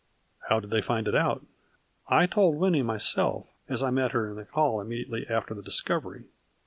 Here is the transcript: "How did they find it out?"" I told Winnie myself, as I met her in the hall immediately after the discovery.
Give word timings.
"How 0.49 0.59
did 0.59 0.71
they 0.71 0.81
find 0.81 1.07
it 1.07 1.13
out?"" 1.13 1.45
I 2.07 2.25
told 2.25 2.55
Winnie 2.57 2.81
myself, 2.81 3.45
as 3.69 3.83
I 3.83 3.91
met 3.91 4.13
her 4.13 4.27
in 4.31 4.35
the 4.35 4.45
hall 4.45 4.81
immediately 4.81 5.27
after 5.29 5.53
the 5.53 5.61
discovery. 5.61 6.23